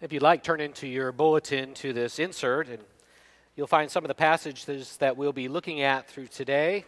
[0.00, 2.78] If you'd like, turn into your bulletin to this insert, and
[3.56, 6.84] you'll find some of the passages that we'll be looking at through today.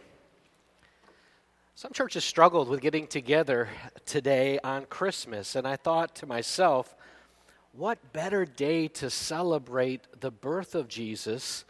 [1.75, 3.67] Some churches struggled with getting together
[4.05, 6.95] today on Christmas, and I thought to myself,
[7.73, 11.65] what better day to celebrate the birth of Jesus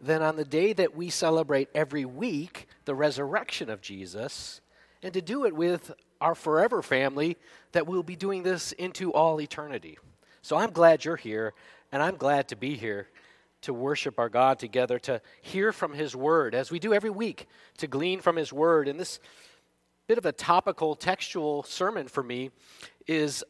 [0.00, 4.62] than on the day that we celebrate every week the resurrection of Jesus,
[5.02, 5.92] and to do it with
[6.22, 7.36] our forever family
[7.72, 9.98] that we'll be doing this into all eternity.
[10.46, 11.54] So I'm glad you're here,
[11.90, 13.08] and I'm glad to be here
[13.62, 17.48] to worship our God together, to hear from His Word, as we do every week,
[17.78, 18.86] to glean from His Word.
[18.86, 19.18] And this
[20.06, 22.52] bit of a topical textual sermon for me
[23.08, 23.42] is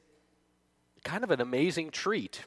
[1.04, 2.46] kind of an amazing treat.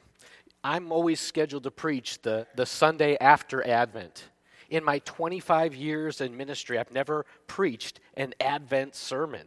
[0.64, 4.30] I'm always scheduled to preach the, the Sunday after Advent.
[4.68, 9.46] In my 25 years in ministry, I've never preached an Advent sermon.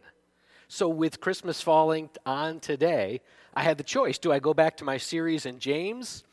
[0.68, 3.20] So, with Christmas falling on today,
[3.56, 4.18] I had the choice.
[4.18, 6.24] Do I go back to my series in James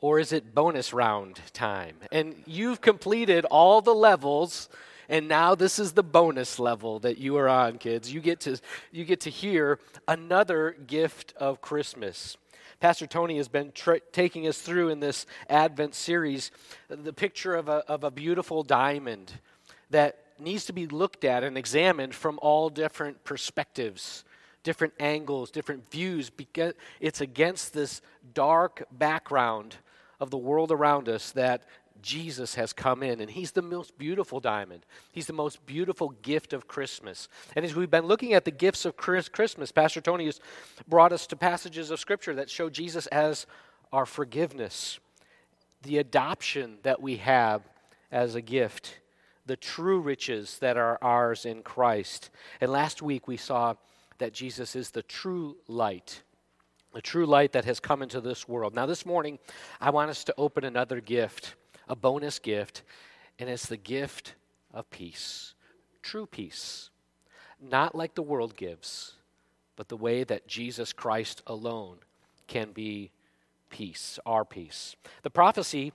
[0.00, 1.96] or is it bonus round time?
[2.10, 4.68] And you've completed all the levels
[5.08, 8.12] and now this is the bonus level that you are on kids.
[8.12, 8.60] You get to
[8.92, 12.36] you get to hear another gift of christmas.
[12.80, 16.50] Pastor tony has been tra- taking us through in this advent series
[16.88, 19.32] the picture of a, of a beautiful diamond
[19.90, 24.24] that needs to be looked at and examined from all different perspectives
[24.62, 26.30] different angles, different views,
[27.00, 28.00] it's against this
[28.34, 29.76] dark background
[30.20, 31.62] of the world around us that
[32.02, 34.84] Jesus has come in, and He's the most beautiful diamond.
[35.12, 37.28] He's the most beautiful gift of Christmas.
[37.56, 40.40] And as we've been looking at the gifts of Christmas, Pastor Tony has
[40.86, 43.46] brought us to passages of Scripture that show Jesus as
[43.92, 45.00] our forgiveness,
[45.82, 47.62] the adoption that we have
[48.12, 49.00] as a gift,
[49.46, 52.30] the true riches that are ours in Christ.
[52.60, 53.74] And last week we saw
[54.18, 56.22] that Jesus is the true light,
[56.92, 58.74] the true light that has come into this world.
[58.74, 59.38] Now, this morning,
[59.80, 61.54] I want us to open another gift,
[61.88, 62.82] a bonus gift,
[63.38, 64.34] and it's the gift
[64.72, 65.54] of peace,
[66.02, 66.90] true peace.
[67.60, 69.14] Not like the world gives,
[69.76, 71.98] but the way that Jesus Christ alone
[72.46, 73.10] can be
[73.70, 74.96] peace, our peace.
[75.22, 75.92] The prophecy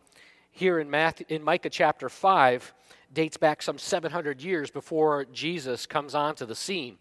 [0.52, 2.74] here in, Matthew, in Micah chapter 5
[3.12, 6.98] dates back some 700 years before Jesus comes onto the scene.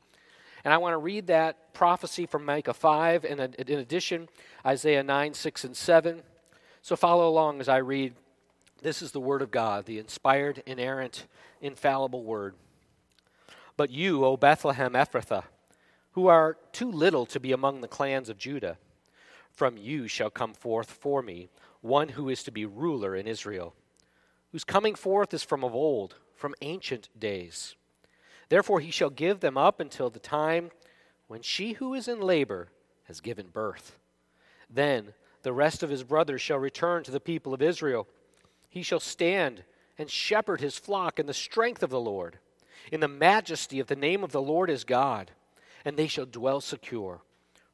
[0.65, 4.29] And I want to read that prophecy from Micah 5, and in addition,
[4.65, 6.23] Isaiah 9, 6, and 7.
[6.83, 8.15] So follow along as I read.
[8.81, 11.27] This is the Word of God, the inspired, inerrant,
[11.61, 12.55] infallible Word.
[13.77, 15.45] But you, O Bethlehem Ephrathah,
[16.13, 18.79] who are too little to be among the clans of Judah,
[19.51, 21.49] from you shall come forth for me
[21.81, 23.75] one who is to be ruler in Israel,
[24.53, 27.75] whose coming forth is from of old, from ancient days.
[28.53, 30.73] Therefore, he shall give them up until the time
[31.27, 32.69] when she who is in labor
[33.05, 33.99] has given birth.
[34.69, 38.07] Then the rest of his brothers shall return to the people of Israel.
[38.69, 39.65] He shall stand
[39.97, 42.41] and shepherd his flock in the strength of the Lord,
[42.93, 45.31] in the majesty of the name of the Lord his God,
[45.83, 47.23] and they shall dwell secure.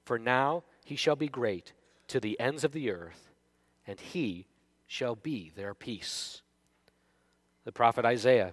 [0.05, 1.73] For now he shall be great
[2.07, 3.33] to the ends of the earth,
[3.85, 4.47] and he
[4.87, 6.43] shall be their peace.
[7.65, 8.53] The prophet Isaiah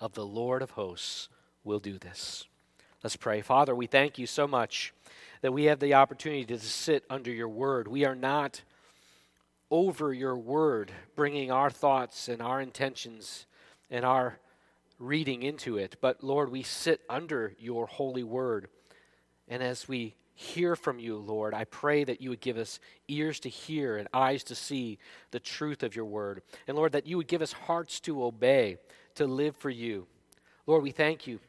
[0.00, 1.28] of the Lord of hosts
[1.64, 2.44] will do this.
[3.02, 3.40] Let's pray.
[3.40, 4.92] Father, we thank you so much
[5.42, 7.88] that we have the opportunity to sit under your word.
[7.88, 8.62] We are not
[9.70, 13.46] over your word, bringing our thoughts and our intentions
[13.90, 14.38] and our
[14.98, 15.96] reading into it.
[16.00, 18.68] But Lord, we sit under your holy word.
[19.48, 22.78] And as we hear from you, Lord, I pray that you would give us
[23.08, 24.98] ears to hear and eyes to see
[25.30, 26.42] the truth of your word.
[26.66, 28.76] And Lord, that you would give us hearts to obey
[29.16, 30.06] to live for you.
[30.66, 31.40] Lord, we thank you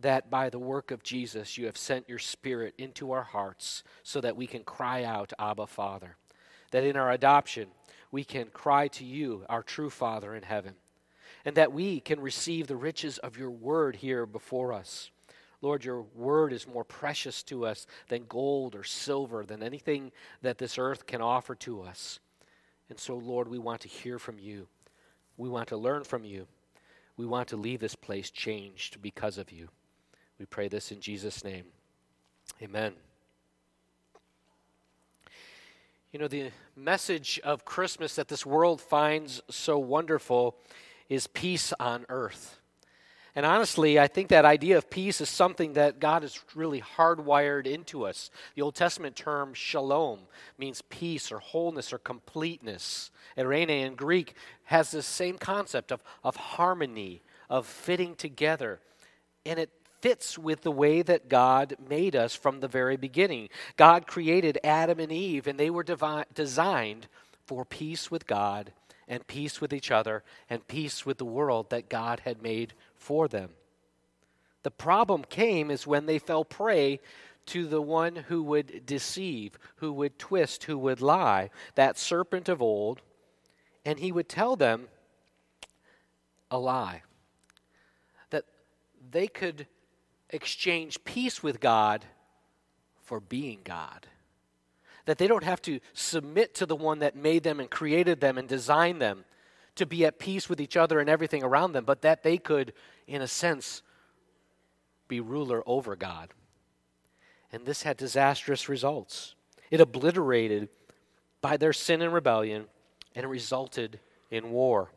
[0.00, 4.20] that by the work of Jesus, you have sent your Spirit into our hearts so
[4.20, 6.16] that we can cry out, Abba, Father.
[6.72, 7.68] That in our adoption,
[8.10, 10.74] we can cry to you, our true Father in heaven.
[11.44, 15.10] And that we can receive the riches of your word here before us.
[15.60, 20.10] Lord, your word is more precious to us than gold or silver, than anything
[20.42, 22.18] that this earth can offer to us.
[22.90, 24.66] And so, Lord, we want to hear from you.
[25.36, 26.46] We want to learn from you.
[27.22, 29.68] We want to leave this place changed because of you.
[30.40, 31.66] We pray this in Jesus' name.
[32.60, 32.94] Amen.
[36.10, 40.56] You know, the message of Christmas that this world finds so wonderful
[41.08, 42.58] is peace on earth.
[43.34, 47.66] And honestly, I think that idea of peace is something that God has really hardwired
[47.66, 48.30] into us.
[48.54, 50.20] The Old Testament term shalom
[50.58, 53.10] means peace or wholeness or completeness.
[53.38, 54.34] Eirene in Greek
[54.64, 58.80] has this same concept of, of harmony, of fitting together.
[59.46, 59.70] And it
[60.02, 63.48] fits with the way that God made us from the very beginning.
[63.76, 65.84] God created Adam and Eve, and they were
[66.34, 67.06] designed
[67.46, 68.72] for peace with God
[69.08, 73.28] and peace with each other and peace with the world that God had made for
[73.28, 73.50] them.
[74.62, 77.00] The problem came is when they fell prey
[77.46, 82.62] to the one who would deceive, who would twist, who would lie, that serpent of
[82.62, 83.00] old,
[83.84, 84.88] and he would tell them
[86.50, 87.02] a lie.
[88.30, 88.44] That
[89.10, 89.66] they could
[90.30, 92.04] exchange peace with God
[93.02, 94.06] for being God.
[95.06, 98.38] That they don't have to submit to the one that made them and created them
[98.38, 99.24] and designed them
[99.74, 102.72] to be at peace with each other and everything around them, but that they could,
[103.06, 103.82] in a sense,
[105.08, 106.30] be ruler over God.
[107.52, 109.34] And this had disastrous results.
[109.70, 110.68] It obliterated
[111.40, 112.66] by their sin and rebellion,
[113.14, 113.98] and it resulted
[114.30, 114.90] in war.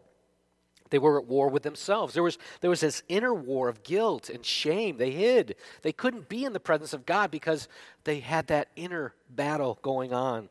[0.91, 2.13] They were at war with themselves.
[2.13, 4.97] There was, there was this inner war of guilt and shame.
[4.97, 5.55] They hid.
[5.81, 7.67] They couldn't be in the presence of God because
[8.03, 10.49] they had that inner battle going on.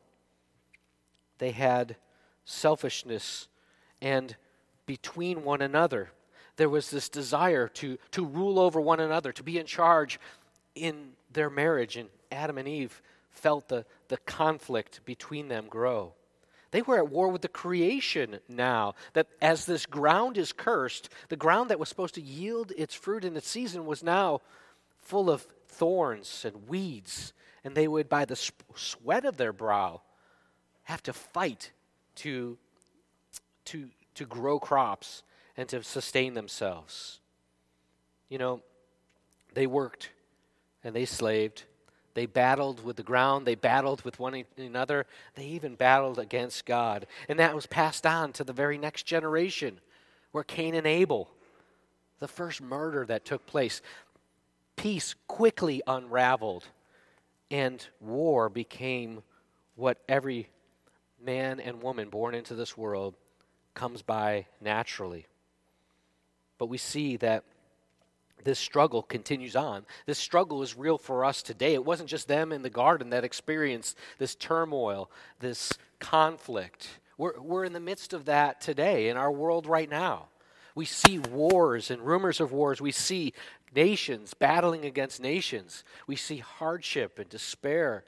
[1.37, 1.95] They had
[2.43, 3.47] selfishness
[4.01, 4.35] and
[4.85, 6.09] between one another.
[6.57, 10.19] There was this desire to, to rule over one another, to be in charge
[10.75, 11.97] in their marriage.
[11.97, 16.13] And Adam and Eve felt the, the conflict between them grow.
[16.75, 18.95] They were at war with the creation now.
[19.13, 23.23] That as this ground is cursed, the ground that was supposed to yield its fruit
[23.23, 24.41] in its season was now
[24.97, 27.31] full of thorns and weeds.
[27.63, 28.35] And they would, by the
[28.75, 30.01] sweat of their brow,
[30.83, 31.71] have to fight
[32.15, 32.57] to,
[33.63, 35.23] to, to grow crops
[35.55, 37.21] and to sustain themselves.
[38.27, 38.61] You know,
[39.53, 40.09] they worked
[40.83, 41.63] and they slaved
[42.15, 47.05] they battled with the ground, they battled with one another, they even battled against God.
[47.29, 49.79] And that was passed on to the very next generation,
[50.31, 51.29] where Cain and Abel,
[52.19, 53.81] the first murder that took place,
[54.77, 56.65] peace quickly unraveled,
[57.51, 59.21] and war became
[59.75, 60.49] what every
[61.21, 63.13] man and woman born into this world
[63.73, 65.27] comes by naturally.
[66.57, 67.43] But we see that
[68.43, 69.85] this struggle continues on.
[70.05, 71.73] This struggle is real for us today.
[71.73, 75.09] It wasn't just them in the garden that experienced this turmoil,
[75.39, 76.99] this conflict.
[77.17, 80.27] We're, we're in the midst of that today in our world right now.
[80.75, 82.81] We see wars and rumors of wars.
[82.81, 83.33] We see
[83.73, 85.83] nations battling against nations.
[86.05, 88.03] We see hardship and despair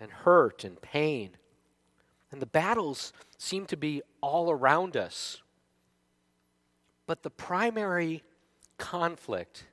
[0.00, 1.30] and hurt and pain.
[2.30, 5.42] And the battles seem to be all around us.
[7.06, 8.22] But the primary
[8.78, 9.64] conflict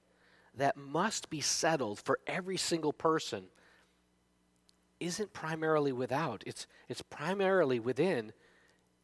[0.56, 3.46] that must be settled for every single person
[5.00, 8.32] isn't primarily without, it's, it's primarily within,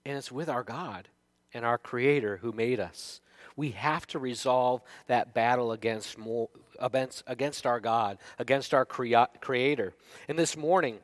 [0.05, 1.09] and it's with our God
[1.53, 3.19] and our Creator who made us.
[3.55, 9.25] We have to resolve that battle against, more, against, against our God, against our crea-
[9.41, 9.93] Creator.
[10.27, 10.99] And this morning,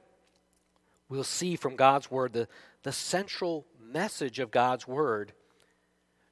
[1.09, 2.47] we'll see from God's Word the,
[2.83, 5.33] the central message of God's Word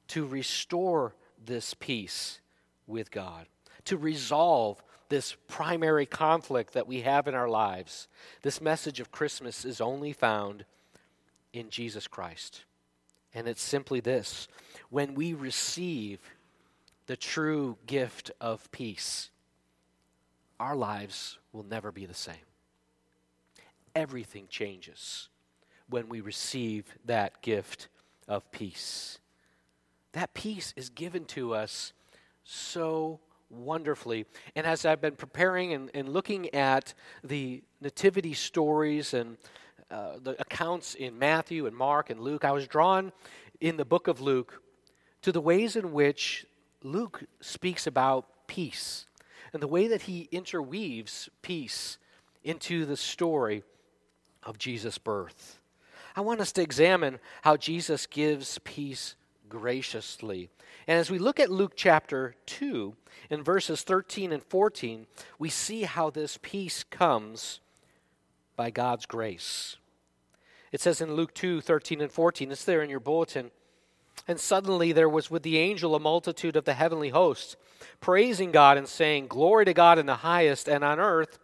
[0.08, 2.40] to restore this peace
[2.86, 3.46] with God
[3.84, 8.08] to resolve this primary conflict that we have in our lives.
[8.42, 10.64] This message of Christmas is only found
[11.52, 12.64] in Jesus Christ.
[13.34, 14.48] And it's simply this
[14.90, 16.20] when we receive
[17.06, 19.30] the true gift of peace,
[20.60, 22.34] our lives will never be the same.
[23.94, 25.28] Everything changes
[25.88, 27.88] when we receive that gift
[28.28, 29.18] of peace.
[30.12, 31.92] That peace is given to us
[32.44, 33.20] so
[33.50, 34.26] wonderfully.
[34.56, 39.36] And as I've been preparing and, and looking at the nativity stories and
[39.90, 43.12] uh, the accounts in Matthew and Mark and Luke, I was drawn
[43.60, 44.62] in the book of Luke
[45.22, 46.46] to the ways in which
[46.82, 49.06] Luke speaks about peace
[49.52, 51.98] and the way that he interweaves peace
[52.42, 53.62] into the story
[54.42, 55.60] of Jesus' birth.
[56.16, 59.14] I want us to examine how Jesus gives peace
[59.52, 60.48] graciously.
[60.86, 62.96] And as we look at Luke chapter 2,
[63.28, 65.06] in verses 13 and 14,
[65.38, 67.60] we see how this peace comes
[68.56, 69.76] by God's grace.
[70.72, 73.50] It says in Luke 2 13 and 14, it's there in your bulletin.
[74.26, 77.56] And suddenly there was with the angel a multitude of the heavenly hosts,
[78.00, 81.38] praising God and saying, Glory to God in the highest, and on earth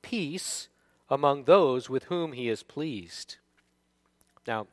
[0.00, 0.68] peace
[1.10, 3.36] among those with whom he is pleased.
[4.46, 4.66] Now,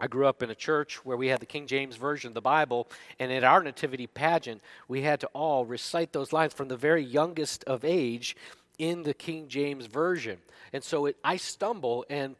[0.00, 2.40] I grew up in a church where we had the King James Version of the
[2.40, 2.88] Bible,
[3.18, 7.02] and at our nativity pageant, we had to all recite those lines from the very
[7.02, 8.36] youngest of age
[8.78, 10.38] in the King James Version.
[10.72, 12.36] And so it, I stumble and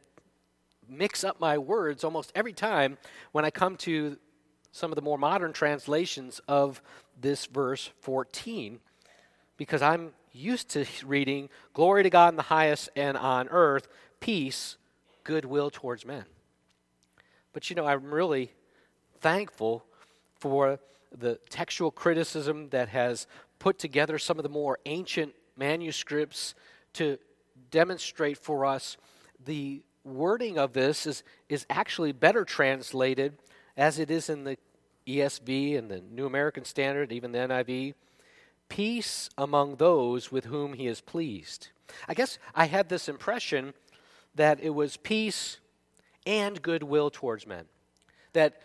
[0.87, 2.97] mix up my words almost every time
[3.33, 4.17] when I come to
[4.71, 6.81] some of the more modern translations of
[7.19, 8.79] this verse 14
[9.57, 13.87] because I'm used to reading glory to God in the highest and on earth,
[14.19, 14.77] peace,
[15.23, 16.25] goodwill towards men.
[17.53, 18.51] But you know, I'm really
[19.19, 19.85] thankful
[20.39, 20.79] for
[21.17, 23.27] the textual criticism that has
[23.57, 26.55] put together some of the more ancient manuscripts
[26.93, 27.17] to
[27.71, 28.97] demonstrate for us
[29.43, 33.37] the wording of this is, is actually better translated
[33.75, 34.57] as it is in the
[35.07, 37.93] ESV and the New American Standard, even the NIV.
[38.67, 41.69] Peace among those with whom he is pleased.
[42.07, 43.73] I guess I had this impression
[44.35, 45.57] that it was peace
[46.25, 47.65] and goodwill towards men.
[48.33, 48.61] That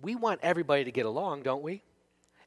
[0.00, 1.82] we want everybody to get along, don't we?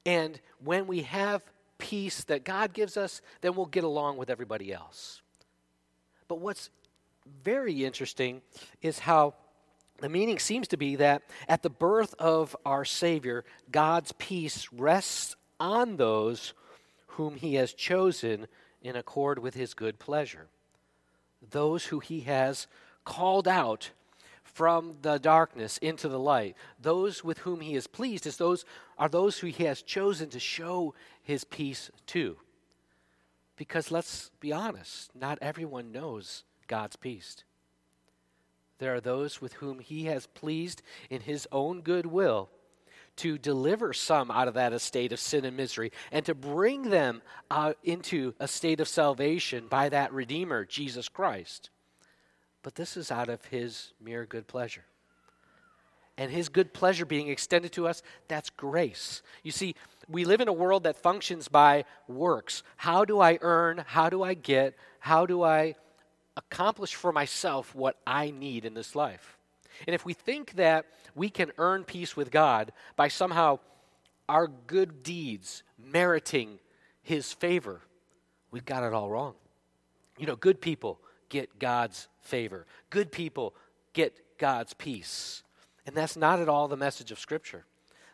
[0.05, 1.41] And when we have
[1.77, 5.21] peace that God gives us, then we'll get along with everybody else.
[6.27, 6.69] But what's
[7.43, 8.41] very interesting
[8.81, 9.35] is how
[9.99, 15.35] the meaning seems to be that at the birth of our Savior, God's peace rests
[15.59, 16.53] on those
[17.07, 18.47] whom He has chosen
[18.81, 20.47] in accord with His good pleasure.
[21.51, 22.67] Those who He has
[23.05, 23.91] called out
[24.53, 26.55] from the darkness into the light.
[26.79, 28.65] Those with whom He is pleased is those,
[28.97, 30.93] are those who He has chosen to show
[31.23, 32.37] His peace to.
[33.55, 37.43] Because let's be honest, not everyone knows God's peace.
[38.81, 40.81] There are those with whom he has pleased
[41.11, 42.49] in his own good will
[43.17, 47.21] to deliver some out of that estate of sin and misery and to bring them
[47.51, 51.69] uh, into a state of salvation by that Redeemer, Jesus Christ.
[52.63, 54.85] But this is out of his mere good pleasure.
[56.17, 59.23] And his good pleasure being extended to us, that's grace.
[59.43, 59.75] You see,
[60.07, 62.63] we live in a world that functions by works.
[62.77, 63.83] How do I earn?
[63.87, 64.75] How do I get?
[64.99, 65.75] How do I
[66.37, 69.37] accomplish for myself what I need in this life.
[69.87, 73.59] And if we think that we can earn peace with God by somehow
[74.29, 76.59] our good deeds meriting
[77.01, 77.81] His favor,
[78.51, 79.33] we've got it all wrong.
[80.17, 80.99] You know, good people
[81.31, 83.55] get God's favor, good people
[83.93, 85.41] get God's peace.
[85.87, 87.65] And that's not at all the message of Scripture.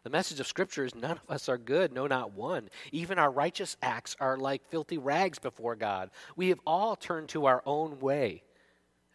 [0.03, 2.69] The message of Scripture is none of us are good, no, not one.
[2.93, 6.09] Even our righteous acts are like filthy rags before God.
[6.37, 8.43] We have all turned to our own way,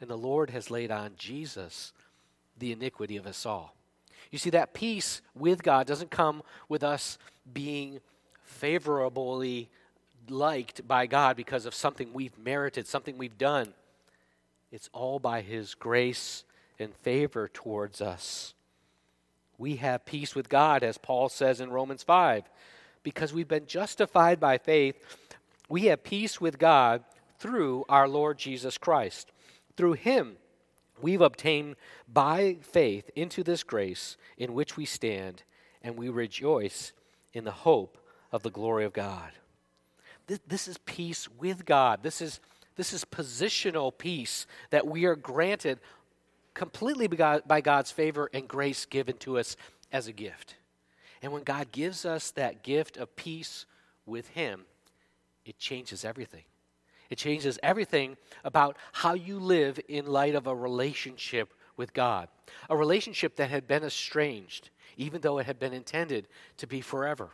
[0.02, 1.94] and the Lord has laid on Jesus
[2.58, 3.74] the iniquity of us all.
[4.30, 7.16] You see, that peace with God doesn't come with us
[7.54, 8.00] being
[8.44, 9.70] favorably
[10.28, 13.72] liked by God because of something we've merited, something we've done.
[14.72, 16.42] It's all by His grace
[16.80, 18.54] and favor towards us
[19.62, 22.42] we have peace with God, as Paul says in Romans 5.
[23.04, 24.96] Because we've been justified by faith,
[25.68, 27.04] we have peace with God
[27.38, 29.30] through our Lord Jesus Christ.
[29.76, 30.36] Through him,
[31.00, 31.76] we've obtained
[32.12, 35.44] by faith into this grace in which we stand,
[35.80, 36.92] and we rejoice
[37.32, 37.98] in the hope
[38.32, 39.30] of the glory of God.
[40.26, 42.02] This, this is peace with God.
[42.02, 42.40] This is,
[42.76, 45.80] this is positional peace that we are granted
[46.54, 49.56] completely by God's favor and grace given to us
[49.90, 50.56] as a gift.
[51.22, 53.66] And when God gives us that gift of peace
[54.06, 54.62] with Him,
[55.44, 56.44] it changes everything.
[57.10, 62.28] It changes everything about how you live in light of a relationship with God,
[62.70, 67.30] a relationship that had been estranged, even though it had been intended to be forever.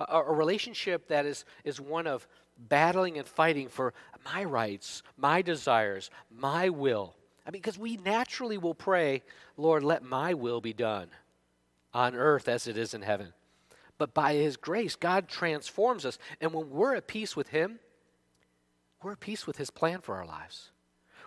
[0.00, 2.26] A, a relationship that is, is one of
[2.68, 7.14] battling and fighting for my rights, my desires, my will,
[7.46, 9.22] I mean, because we naturally will pray,
[9.56, 11.08] Lord, let my will be done
[11.92, 13.32] on earth as it is in heaven.
[13.98, 16.18] But by His grace, God transforms us.
[16.40, 17.80] And when we're at peace with Him,
[19.02, 20.70] we're at peace with His plan for our lives.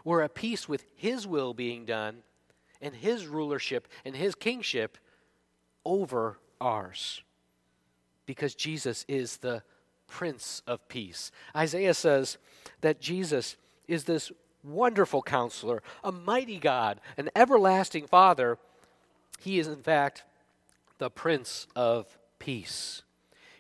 [0.05, 2.23] We're at peace with His will being done
[2.81, 4.97] and His rulership and His kingship
[5.83, 7.21] over ours.
[8.25, 9.63] Because Jesus is the
[10.07, 11.31] Prince of Peace.
[11.55, 12.37] Isaiah says
[12.81, 13.55] that Jesus
[13.87, 14.31] is this
[14.63, 18.57] wonderful counselor, a mighty God, an everlasting Father.
[19.39, 20.23] He is, in fact,
[20.97, 23.03] the Prince of Peace.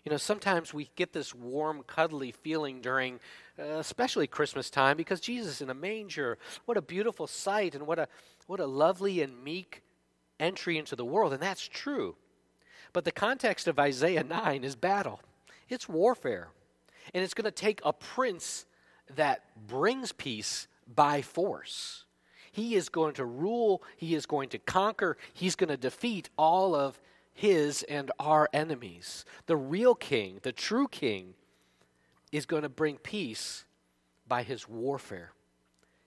[0.05, 3.19] You know, sometimes we get this warm, cuddly feeling during,
[3.57, 6.37] uh, especially Christmas time, because Jesus in a manger.
[6.65, 8.07] What a beautiful sight, and what a
[8.47, 9.81] what a lovely and meek
[10.39, 12.15] entry into the world, and that's true.
[12.91, 15.21] But the context of Isaiah 9 is battle.
[15.73, 16.49] It's warfare.
[17.13, 18.65] And it's going to take a prince
[19.15, 22.05] that brings peace by force.
[22.51, 26.75] He is going to rule, He is going to conquer, He's going to defeat all
[26.75, 27.01] of
[27.33, 29.25] His and our enemies.
[29.47, 31.33] The real King, the true King,
[32.31, 33.65] is going to bring peace
[34.27, 35.31] by His warfare.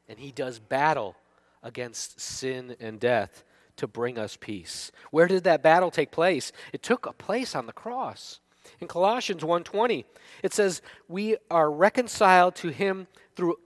[0.08, 1.16] And He does battle
[1.64, 3.42] against sin and death
[3.78, 4.92] to bring us peace.
[5.10, 6.52] Where did that battle take place?
[6.72, 8.38] It took place on the cross.
[8.80, 10.04] In Colossians 1:20,
[10.42, 13.58] it says, "We are reconciled to him through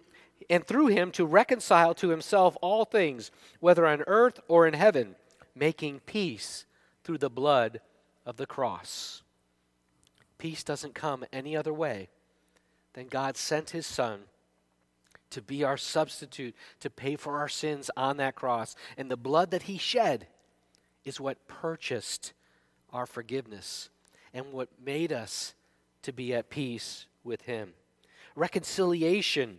[0.48, 3.30] and through him to reconcile to himself all things,
[3.60, 5.16] whether on earth or in heaven,
[5.54, 6.64] making peace
[7.04, 7.80] through the blood
[8.26, 9.22] of the cross."
[10.38, 12.08] Peace doesn't come any other way
[12.94, 14.28] than God sent his son
[15.30, 18.74] to be our substitute, to pay for our sins on that cross.
[18.96, 20.26] And the blood that he shed
[21.04, 22.32] is what purchased
[22.92, 23.90] our forgiveness
[24.32, 25.54] and what made us
[26.02, 27.74] to be at peace with him.
[28.34, 29.58] Reconciliation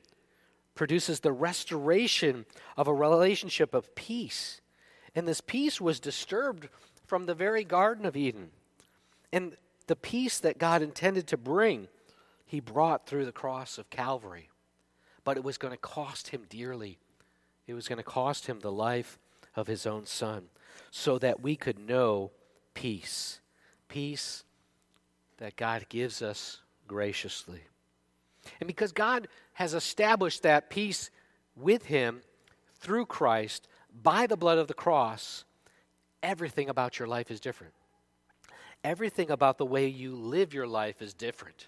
[0.75, 2.46] produces the restoration
[2.78, 4.62] of a relationship of peace.
[5.13, 6.70] And this peace was disturbed
[7.06, 8.51] from the very Garden of Eden.
[9.34, 11.88] And the peace that God intended to bring,
[12.46, 14.50] he brought through the cross of Calvary
[15.24, 16.98] but it was going to cost him dearly.
[17.68, 19.20] It was going to cost him the life
[19.56, 20.46] of his own son
[20.90, 22.32] so that we could know
[22.74, 23.40] peace.
[23.88, 24.44] Peace
[25.41, 27.62] that God gives us graciously.
[28.60, 31.10] And because God has established that peace
[31.55, 32.21] with him
[32.75, 33.67] through Christ
[34.01, 35.43] by the blood of the cross,
[36.24, 37.74] everything about your life is different.
[38.83, 41.67] Everything about the way you live your life is different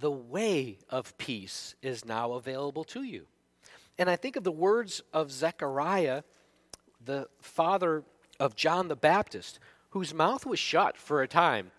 [0.00, 3.26] the way of peace is now available to you.
[3.98, 6.22] And I think of the words of Zechariah,
[7.04, 8.04] the father
[8.40, 9.58] of John the Baptist,
[9.90, 11.70] whose mouth was shut for a time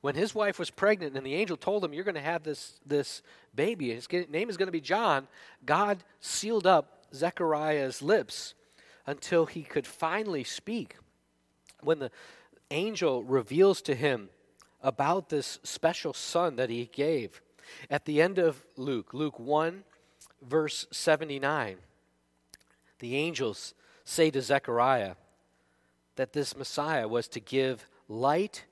[0.00, 2.78] when his wife was pregnant and the angel told him, You're going to have this,
[2.86, 3.22] this
[3.54, 5.26] baby, his name is going to be John.
[5.64, 8.54] God sealed up Zechariah's lips
[9.06, 10.96] until he could finally speak.
[11.82, 12.10] When the
[12.70, 14.28] angel reveals to him
[14.82, 17.40] about this special son that he gave,
[17.90, 19.84] at the end of Luke, Luke 1,
[20.42, 21.76] verse 79,
[23.00, 25.14] the angels say to Zechariah
[26.16, 28.64] that this Messiah was to give light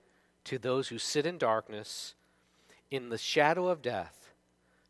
[0.47, 2.15] to those who sit in darkness,
[2.91, 4.33] in the shadow of death,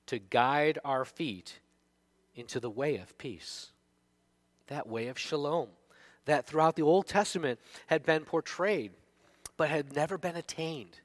[0.07, 1.59] to guide our feet
[2.35, 3.73] into the way of peace.
[4.69, 5.69] That way of shalom,
[6.25, 8.92] that throughout the Old Testament had been portrayed,
[9.57, 11.01] but had never been attained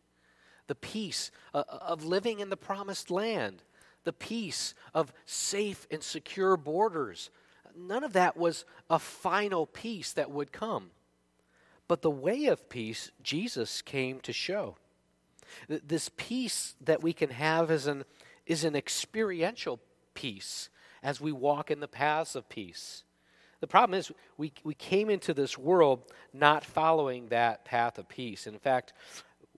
[0.72, 3.62] the peace uh, uh, of living in the promised land,
[4.06, 7.30] the peace of safe and secure borders.
[7.78, 10.92] None of that was a final peace that would come.
[11.92, 14.78] But the way of peace, Jesus came to show.
[15.68, 18.06] This peace that we can have is an,
[18.46, 19.78] is an experiential
[20.14, 20.70] peace
[21.04, 23.04] as we walk in the paths of peace.
[23.60, 28.48] The problem is, we, we came into this world not following that path of peace.
[28.48, 28.94] In fact,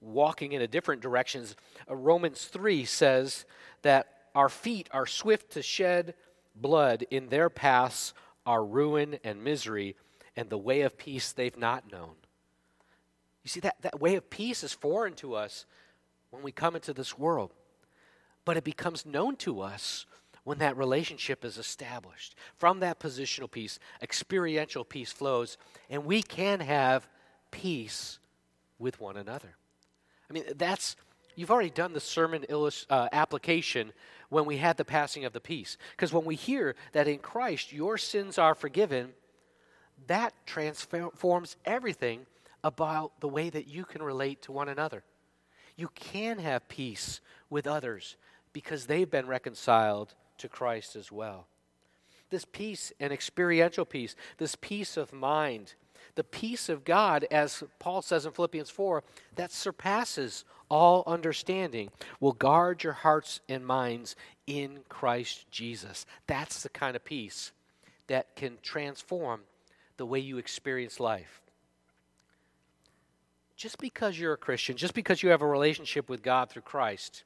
[0.01, 1.55] walking in a different directions.
[1.87, 3.45] Uh, Romans 3 says
[3.83, 6.15] that our feet are swift to shed
[6.55, 9.95] blood, in their paths are ruin and misery,
[10.35, 12.15] and the way of peace they've not known.
[13.43, 15.65] You see, that, that way of peace is foreign to us
[16.31, 17.51] when we come into this world,
[18.45, 20.05] but it becomes known to us
[20.43, 22.35] when that relationship is established.
[22.57, 25.57] From that positional peace, experiential peace flows,
[25.89, 27.07] and we can have
[27.51, 28.19] peace
[28.79, 29.55] with one another.
[30.29, 30.95] I mean, that's,
[31.35, 33.93] you've already done the sermon illust- uh, application
[34.29, 35.77] when we had the passing of the peace.
[35.91, 39.13] Because when we hear that in Christ your sins are forgiven,
[40.07, 42.25] that transforms everything
[42.63, 45.03] about the way that you can relate to one another.
[45.75, 48.15] You can have peace with others
[48.53, 51.47] because they've been reconciled to Christ as well.
[52.29, 55.75] This peace and experiential peace, this peace of mind,
[56.15, 59.03] the peace of God, as Paul says in Philippians 4,
[59.35, 64.15] that surpasses all understanding, will guard your hearts and minds
[64.47, 66.05] in Christ Jesus.
[66.27, 67.51] That's the kind of peace
[68.07, 69.41] that can transform
[69.97, 71.42] the way you experience life.
[73.55, 77.23] Just because you're a Christian, just because you have a relationship with God through Christ,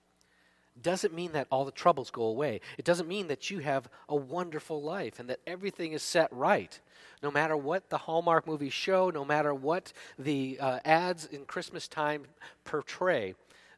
[0.82, 2.62] doesn't mean that all the troubles go away.
[2.78, 6.80] It doesn't mean that you have a wonderful life and that everything is set right.
[7.24, 11.88] No matter what the Hallmark movies show, no matter what the uh, ads in Christmas
[11.88, 12.24] time
[12.64, 13.34] portray,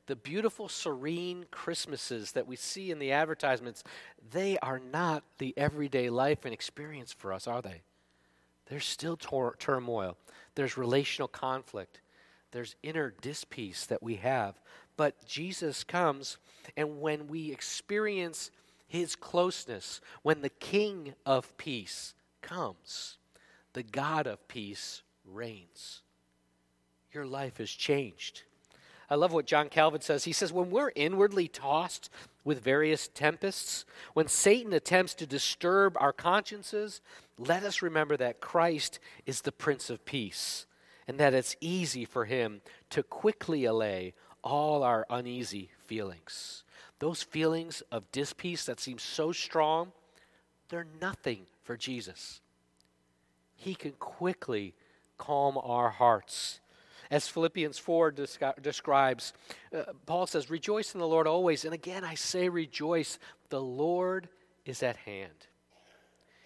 [0.07, 3.83] the beautiful, serene Christmases that we see in the advertisements,
[4.31, 7.81] they are not the everyday life and experience for us, are they?
[8.69, 10.17] There's still tor- turmoil,
[10.55, 12.01] there's relational conflict,
[12.51, 14.59] there's inner dispeace that we have.
[14.97, 16.38] But Jesus comes,
[16.75, 18.51] and when we experience
[18.88, 23.17] his closeness, when the King of peace comes,
[23.73, 26.01] the God of peace reigns.
[27.13, 28.43] Your life has changed.
[29.09, 30.25] I love what John Calvin says.
[30.25, 32.09] He says, When we're inwardly tossed
[32.43, 37.01] with various tempests, when Satan attempts to disturb our consciences,
[37.38, 40.65] let us remember that Christ is the Prince of Peace
[41.10, 46.63] and that it's easy for him to quickly allay all our uneasy feelings.
[47.00, 49.91] Those feelings of dispeace that seem so strong,
[50.69, 52.41] they're nothing for Jesus.
[53.56, 54.76] He can quickly
[55.17, 56.60] calm our hearts.
[57.10, 59.34] As Philippians 4 descri- describes,
[59.76, 61.65] uh, Paul says, Rejoice in the Lord always.
[61.65, 63.17] And again, I say rejoice.
[63.50, 64.30] The Lord
[64.63, 65.48] is at hand.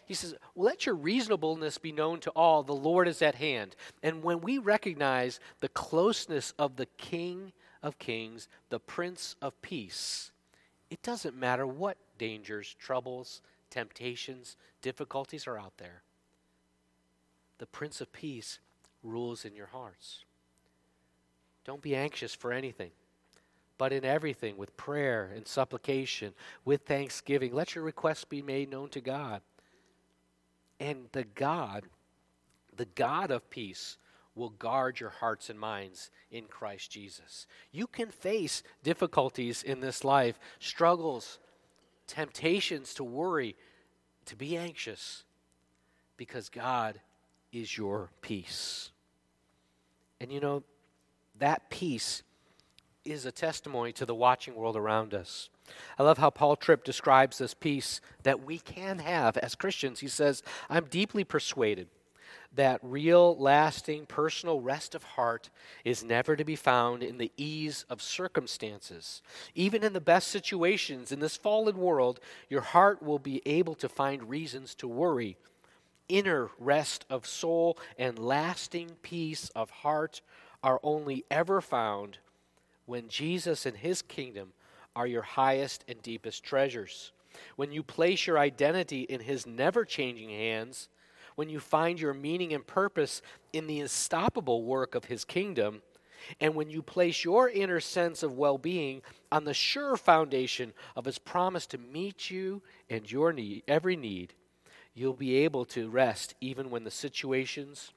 [0.05, 2.63] He says, Let your reasonableness be known to all.
[2.63, 3.75] The Lord is at hand.
[4.01, 10.31] And when we recognize the closeness of the King of Kings, the Prince of Peace,
[10.89, 16.03] it doesn't matter what dangers, troubles, temptations, difficulties are out there.
[17.57, 18.59] The Prince of Peace
[19.03, 20.25] rules in your hearts.
[21.65, 22.91] Don't be anxious for anything,
[23.77, 26.33] but in everything, with prayer and supplication,
[26.65, 29.41] with thanksgiving, let your requests be made known to God.
[30.83, 31.85] And the God,
[32.75, 33.95] the God of peace,
[34.35, 37.47] will guard your hearts and minds in Christ Jesus.
[37.71, 41.39] You can face difficulties in this life, struggles,
[42.05, 43.55] temptations to worry,
[44.25, 45.23] to be anxious,
[46.17, 46.99] because God
[47.53, 48.91] is your peace.
[50.19, 50.63] And you know,
[51.39, 52.23] that peace
[53.05, 55.49] is a testimony to the watching world around us.
[55.97, 59.99] I love how Paul Tripp describes this peace that we can have as Christians.
[59.99, 61.87] He says, I'm deeply persuaded
[62.55, 65.49] that real, lasting, personal rest of heart
[65.83, 69.21] is never to be found in the ease of circumstances.
[69.55, 73.89] Even in the best situations in this fallen world, your heart will be able to
[73.89, 75.35] find reasons to worry.
[76.09, 80.21] Inner rest of soul and lasting peace of heart
[80.61, 82.19] are only ever found
[82.85, 84.53] when Jesus and his kingdom
[84.95, 87.11] are your highest and deepest treasures.
[87.55, 90.89] When you place your identity in his never changing hands,
[91.35, 95.81] when you find your meaning and purpose in the unstoppable work of his kingdom,
[96.39, 101.05] and when you place your inner sense of well being on the sure foundation of
[101.05, 104.33] his promise to meet you and your need, every need,
[104.93, 107.91] you'll be able to rest even when the situations,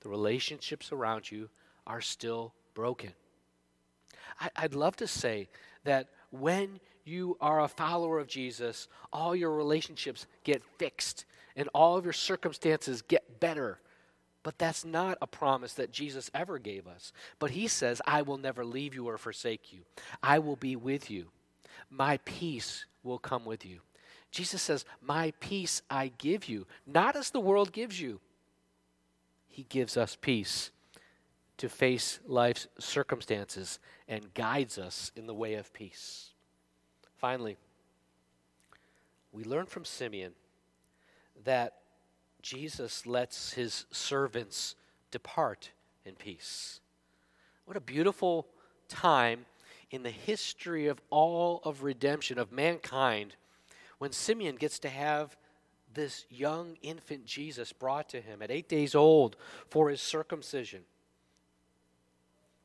[0.00, 1.50] the relationships around you
[1.86, 3.12] are still broken.
[4.40, 5.48] I, would love to say
[5.84, 11.96] that when you are a follower of Jesus, all your relationships get fixed and all
[11.96, 13.78] of your circumstances get better.
[14.42, 17.12] But that's not a promise that Jesus ever gave us.
[17.38, 19.80] But he says, I will never leave you or forsake you.
[20.22, 21.26] I will be with you.
[21.90, 23.80] My peace will come with you.
[24.30, 28.20] Jesus says, My peace I give you, not as the world gives you.
[29.48, 30.70] He gives us peace
[31.58, 36.30] to face life's circumstances and guides us in the way of peace.
[37.16, 37.56] Finally,
[39.32, 40.32] we learn from Simeon
[41.44, 41.74] that
[42.42, 44.76] Jesus lets his servants
[45.10, 45.70] depart
[46.04, 46.80] in peace.
[47.64, 48.46] What a beautiful
[48.88, 49.46] time
[49.90, 53.34] in the history of all of redemption of mankind
[53.98, 55.36] when Simeon gets to have
[55.92, 59.36] this young infant Jesus brought to him at eight days old
[59.70, 60.82] for his circumcision.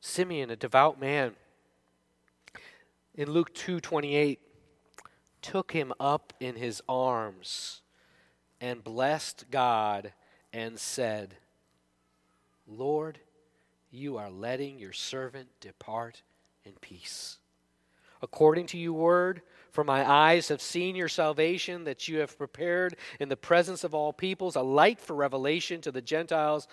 [0.04, 1.36] Simeon, a devout man,
[3.14, 4.40] in Luke 2:28
[5.40, 7.82] took him up in his arms
[8.60, 10.12] and blessed God
[10.52, 11.36] and said,
[12.66, 13.20] Lord,
[13.92, 16.22] you are letting your servant depart
[16.64, 17.38] in peace.
[18.20, 22.96] According to your word, for my eyes have seen your salvation that you have prepared
[23.20, 26.66] in the presence of all peoples, a light for revelation to the Gentiles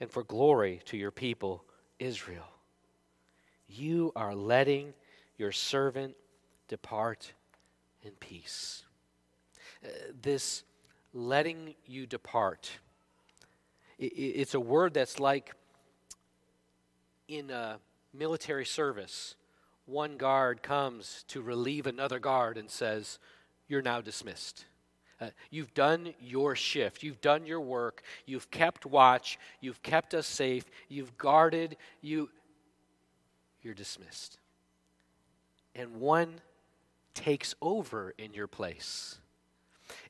[0.00, 1.64] and for glory to your people
[1.98, 2.48] Israel.
[3.68, 4.94] You are letting
[5.36, 6.14] your servant
[6.68, 7.32] depart
[8.02, 8.84] in peace.
[9.84, 9.88] Uh,
[10.20, 10.64] this
[11.12, 12.70] letting you depart,
[13.98, 15.52] it, it's a word that's like
[17.28, 17.78] in a
[18.12, 19.34] military service.
[19.86, 23.18] One guard comes to relieve another guard and says,
[23.68, 24.64] You're now dismissed.
[25.20, 27.02] Uh, you've done your shift.
[27.02, 28.02] You've done your work.
[28.26, 29.38] You've kept watch.
[29.60, 30.64] You've kept us safe.
[30.88, 31.76] You've guarded.
[32.00, 32.30] You,
[33.62, 34.38] you're dismissed.
[35.74, 36.40] And one
[37.14, 39.18] takes over in your place.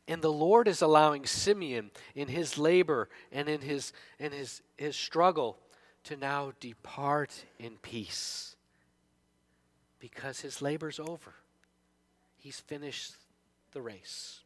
[0.07, 4.97] And the Lord is allowing Simeon in his labor and in his, in his, his
[4.97, 5.59] struggle
[6.05, 8.57] to now depart in peace
[9.99, 11.35] because his labor's over.
[12.37, 13.15] He's finished
[13.73, 14.41] the race.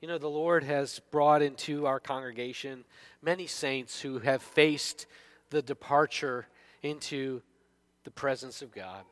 [0.00, 2.84] You know, the Lord has brought into our congregation
[3.20, 5.06] many saints who have faced
[5.50, 6.46] the departure
[6.82, 7.42] into
[8.04, 9.04] the presence of God.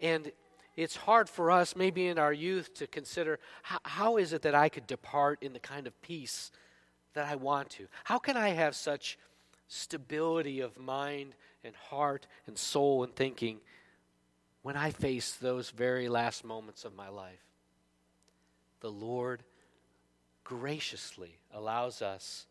[0.00, 0.32] And
[0.76, 4.56] it's hard for us, maybe in our youth, to consider how, how is it that
[4.56, 6.50] I could depart in the kind of peace
[7.14, 7.86] that I want to?
[8.04, 9.18] How can I have such
[9.68, 13.58] stability of mind and heart and soul and thinking
[14.62, 17.44] when I face those very last moments of my life?
[18.80, 19.44] The Lord
[20.48, 22.46] graciously allows us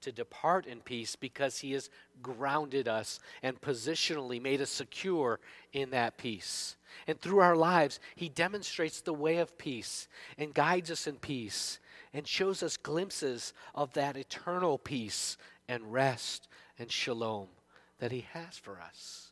[0.00, 1.90] to depart in peace because he has
[2.22, 5.38] grounded us and positionally made us secure
[5.74, 6.76] in that peace.
[7.06, 11.78] And through our lives, he demonstrates the way of peace and guides us in peace
[12.14, 15.36] and shows us glimpses of that eternal peace
[15.68, 17.48] and rest and shalom
[17.98, 19.30] that he has for us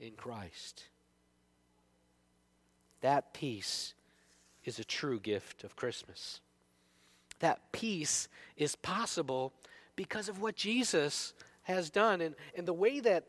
[0.00, 0.88] in Christ.
[3.02, 3.94] That peace
[4.64, 6.40] is a true gift of Christmas
[7.42, 9.52] that peace is possible
[9.96, 12.20] because of what Jesus has done.
[12.20, 13.24] And, and the way that,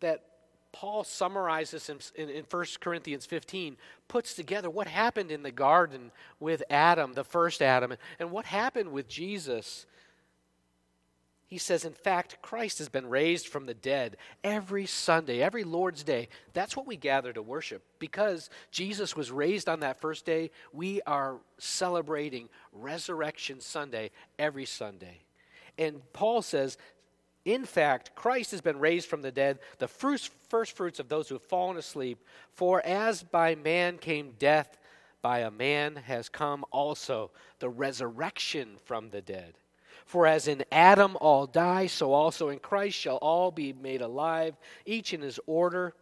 [0.00, 0.24] that
[0.72, 3.76] Paul summarizes in, in, in 1 Corinthians 15,
[4.08, 8.92] puts together what happened in the garden with Adam, the first Adam, and what happened
[8.92, 9.86] with Jesus
[11.48, 16.02] he says, in fact, Christ has been raised from the dead every Sunday, every Lord's
[16.02, 16.28] Day.
[16.54, 17.84] That's what we gather to worship.
[18.00, 25.20] Because Jesus was raised on that first day, we are celebrating Resurrection Sunday every Sunday.
[25.78, 26.78] And Paul says,
[27.44, 31.36] in fact, Christ has been raised from the dead, the first, fruits of those who
[31.36, 32.24] have fallen asleep.
[32.50, 34.78] For as by man came death,
[35.22, 37.30] by a man has come also
[37.60, 39.54] the resurrection from the dead.
[40.06, 44.56] For as in Adam all die, so also in Christ shall all be made alive,
[44.86, 45.94] each in his order.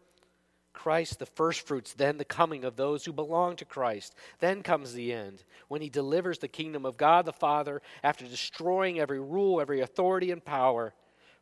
[0.75, 4.15] Christ the firstfruits, then the coming of those who belong to Christ.
[4.41, 9.01] Then comes the end, when he delivers the kingdom of God the Father after destroying
[9.01, 10.93] every rule, every authority, and power.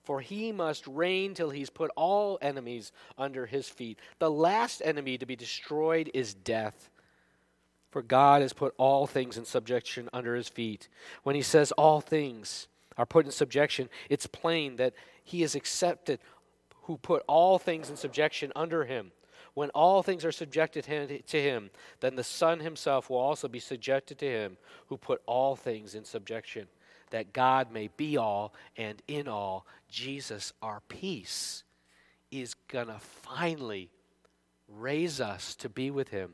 [0.05, 3.99] For he must reign till he's put all enemies under his feet.
[4.19, 6.91] The last enemy to be destroyed is death.
[7.93, 10.89] For God has put all things in subjection under his feet.
[11.25, 16.19] When he says all things are put in subjection, it's plain that he is accepted
[16.85, 19.13] who put all things in subjection under him.
[19.53, 20.85] When all things are subjected
[21.27, 21.69] to him,
[22.01, 26.07] then the Son himself will also be subjected to him who put all things in
[26.07, 26.69] subjection,
[27.11, 29.67] that God may be all and in all.
[29.91, 31.63] Jesus, our peace,
[32.31, 33.91] is going to finally
[34.67, 36.33] raise us to be with him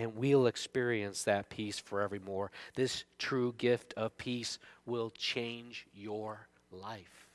[0.00, 2.50] and we'll experience that peace forevermore.
[2.74, 7.28] This true gift of peace will change your life.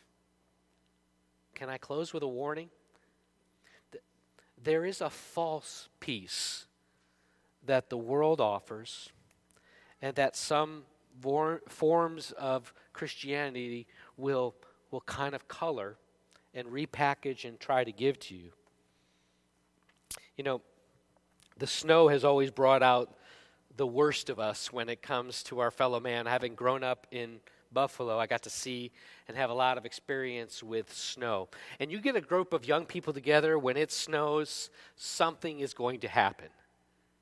[1.53, 2.71] Can I close with a warning?
[4.63, 6.65] There is a false peace
[7.67, 9.09] that the world offers,
[10.01, 10.85] and that some
[11.67, 13.85] forms of Christianity
[14.17, 14.55] will,
[14.89, 15.97] will kind of color
[16.55, 18.49] and repackage and try to give to you.
[20.35, 20.61] You know,
[21.57, 23.15] the snow has always brought out
[23.77, 26.25] the worst of us when it comes to our fellow man.
[26.25, 27.39] Having grown up in
[27.71, 28.91] Buffalo, I got to see
[29.27, 31.49] and have a lot of experience with snow.
[31.79, 35.99] And you get a group of young people together, when it snows, something is going
[36.01, 36.47] to happen.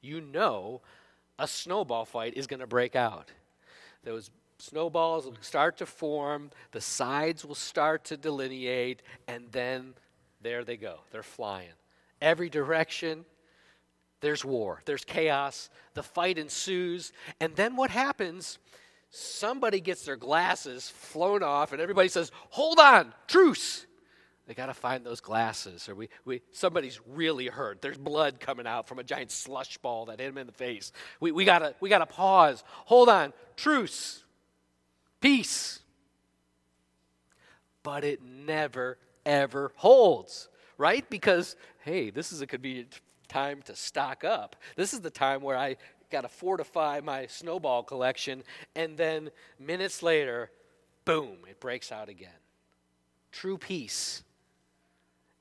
[0.01, 0.81] You know
[1.39, 3.31] a snowball fight is going to break out.
[4.03, 9.93] Those snowballs will start to form, the sides will start to delineate, and then
[10.41, 10.99] there they go.
[11.11, 11.73] They're flying.
[12.21, 13.25] Every direction,
[14.23, 18.57] there's war, there's chaos, the fight ensues, and then what happens?
[19.09, 23.85] Somebody gets their glasses flown off, and everybody says, Hold on, truce.
[24.47, 27.81] They got to find those glasses, or we, we, somebody's really hurt.
[27.81, 30.93] There's blood coming out from a giant slush ball that hit him in the face.
[31.19, 32.63] We, we got to we gotta pause.
[32.85, 34.23] Hold on, truce,
[35.19, 35.79] peace.
[37.83, 41.07] But it never, ever holds, right?
[41.09, 43.01] Because, hey, this is a convenient
[43.33, 44.55] time to stock up.
[44.75, 45.77] This is the time where I
[46.11, 48.43] got to fortify my snowball collection,
[48.75, 50.51] and then minutes later,
[51.03, 52.29] boom, it breaks out again.
[53.31, 54.23] True peace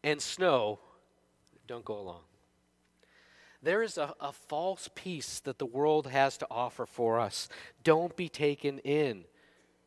[0.03, 0.79] and snow
[1.67, 2.23] don't go along.
[3.63, 7.49] There is a, a false peace that the world has to offer for us.
[7.85, 9.25] Don't be taken in.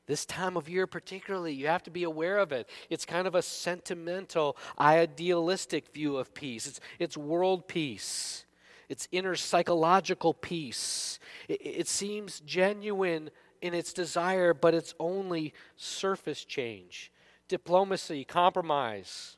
[0.08, 2.70] This time of year, particularly, you have to be aware of it.
[2.90, 6.68] It's kind of a sentimental, idealistic view of peace.
[6.68, 8.46] It's, it's world peace,
[8.88, 11.20] it's inner psychological peace.
[11.48, 17.12] It, it seems genuine in its desire, but it's only surface change.
[17.48, 19.38] Diplomacy, compromise,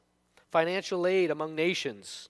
[0.52, 2.28] financial aid among nations,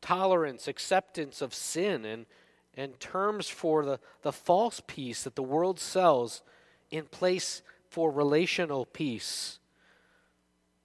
[0.00, 2.26] tolerance, acceptance of sin, and,
[2.74, 6.42] and terms for the, the false peace that the world sells
[6.90, 9.58] in place for relational peace.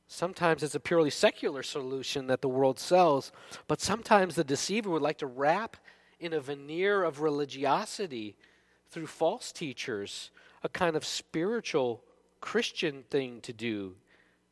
[0.08, 3.32] Sometimes it's a purely secular solution that the world sells,
[3.68, 5.78] but sometimes the deceiver would like to wrap
[6.20, 8.36] in a veneer of religiosity
[8.90, 10.32] through false teachers,
[10.64, 12.04] a kind of spiritual
[12.42, 13.96] Christian thing to do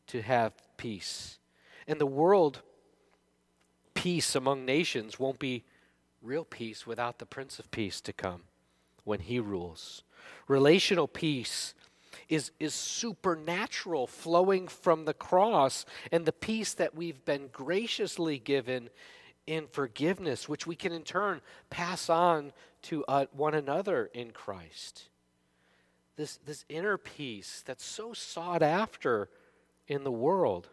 [0.07, 1.39] to have peace.
[1.87, 2.61] And the world
[3.93, 5.63] peace among nations won't be
[6.21, 8.43] real peace without the Prince of Peace to come
[9.03, 10.03] when he rules.
[10.47, 11.73] Relational peace
[12.29, 18.89] is, is supernatural, flowing from the cross, and the peace that we've been graciously given
[19.45, 22.51] in forgiveness, which we can in turn pass on
[22.83, 25.09] to uh, one another in Christ.
[26.17, 29.29] This, this inner peace that's so sought after
[29.87, 30.67] in the world,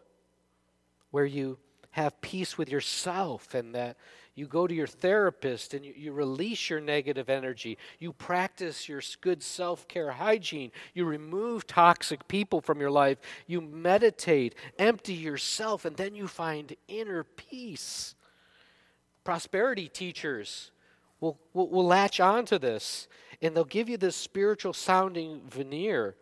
[1.11, 1.57] where you
[1.95, 3.95] have peace with yourself and that
[4.35, 7.77] you go to your therapist and you, you release your negative energy.
[7.99, 10.73] You practice your good self care hygiene.
[10.93, 13.17] You remove toxic people from your life.
[13.47, 18.13] You meditate, empty yourself, and then you find inner peace.
[19.23, 20.71] Prosperity teachers
[21.21, 23.07] will, will, will latch onto this
[23.41, 26.17] and they'll give you this spiritual sounding veneer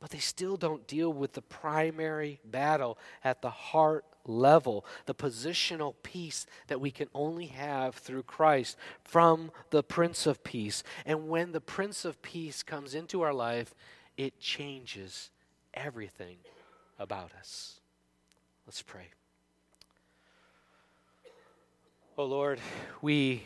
[0.00, 5.94] but they still don't deal with the primary battle at the heart level, the positional
[6.02, 10.82] peace that we can only have through Christ from the Prince of Peace.
[11.04, 13.74] And when the Prince of Peace comes into our life,
[14.16, 15.30] it changes
[15.74, 16.36] everything
[16.98, 17.80] about us.
[18.66, 19.08] Let's pray.
[22.16, 22.60] Oh Lord,
[23.00, 23.44] we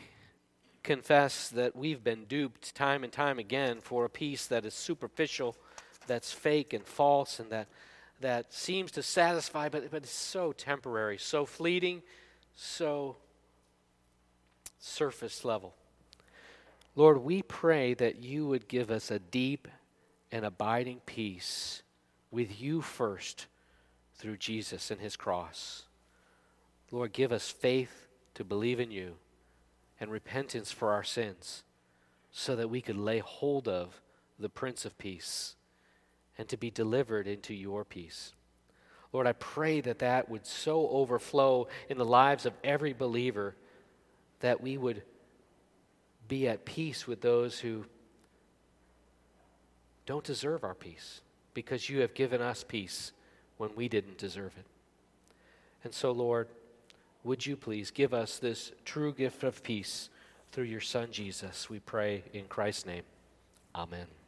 [0.81, 5.55] confess that we've been duped time and time again for a peace that is superficial,
[6.07, 7.67] that's fake and false, and that
[8.23, 12.01] that seems to satisfy, but, but it's so temporary, so fleeting,
[12.55, 13.17] so
[14.79, 15.75] surface level.
[16.95, 19.67] Lord, we pray that you would give us a deep
[20.31, 21.83] and abiding peace
[22.31, 23.47] with you first
[24.15, 25.83] through Jesus and his cross.
[26.91, 29.15] Lord, give us faith to believe in you
[29.99, 31.63] and repentance for our sins
[32.31, 34.01] so that we could lay hold of
[34.39, 35.55] the Prince of Peace
[36.37, 38.33] and to be delivered into your peace.
[39.11, 43.55] Lord, I pray that that would so overflow in the lives of every believer
[44.39, 45.03] that we would
[46.27, 47.85] be at peace with those who
[50.05, 51.21] don't deserve our peace
[51.53, 53.11] because you have given us peace
[53.57, 54.65] when we didn't deserve it.
[55.83, 56.47] And so, Lord,
[57.23, 60.09] would you please give us this true gift of peace
[60.51, 61.69] through your Son Jesus?
[61.69, 63.03] We pray in Christ's name.
[63.75, 64.22] Amen.